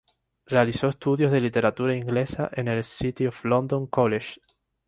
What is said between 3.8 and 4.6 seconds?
College.